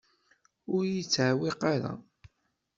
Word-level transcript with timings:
Ur 0.75 0.83
yi-d-tewqiɛ 0.91 1.63
ara. 1.73 1.91